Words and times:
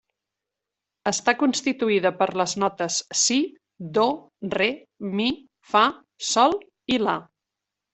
Està 1.11 1.35
constituïda 1.41 2.13
per 2.23 2.29
les 2.43 2.57
notes 2.65 2.99
si, 3.27 3.39
do, 4.01 4.09
re, 4.59 4.73
mi, 5.17 5.33
fa, 5.75 5.89
sol, 6.35 6.63
i 6.99 7.05
la. 7.09 7.21